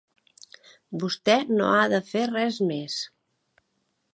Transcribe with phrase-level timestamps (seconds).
[1.03, 2.97] Vostè no ha de fer res més.